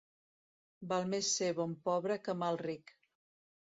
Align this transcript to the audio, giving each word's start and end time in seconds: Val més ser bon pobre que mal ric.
Val 0.93 1.05
més 1.13 1.31
ser 1.43 1.53
bon 1.61 1.79
pobre 1.91 2.21
que 2.27 2.39
mal 2.43 2.63
ric. 2.69 3.01